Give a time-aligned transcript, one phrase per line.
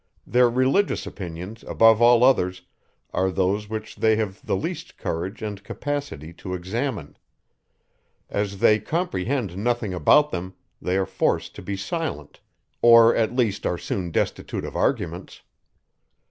[0.25, 2.63] Their religious opinions, above all others,
[3.13, 7.17] are those which they have the least courage and capacity to examine:
[8.27, 12.39] as they comprehend nothing about them, they are forced to be silent,
[12.81, 15.43] or at least are soon destitute of arguments.